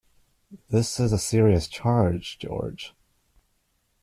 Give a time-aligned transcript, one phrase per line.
[0.71, 2.95] This is a serious charge, George.